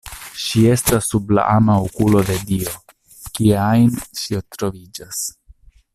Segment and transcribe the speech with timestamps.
[0.43, 2.73] Ŝi estas sub la ama okulo de Dio,
[3.37, 5.25] kie ajn ŝi troviĝas.